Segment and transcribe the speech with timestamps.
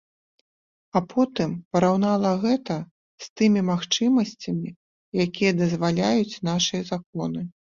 [0.99, 2.77] А потым параўнала гэта
[3.27, 4.69] з тымі магчымасцямі,
[5.29, 7.41] якія дазваляюць нашы законы.